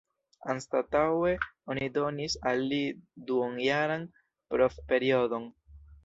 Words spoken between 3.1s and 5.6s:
duonjaran provperiodon.